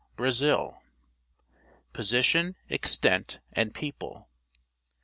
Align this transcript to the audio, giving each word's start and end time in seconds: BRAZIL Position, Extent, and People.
BRAZIL 0.15 0.81
Position, 1.93 2.55
Extent, 2.69 3.37
and 3.53 3.71
People. 3.71 4.27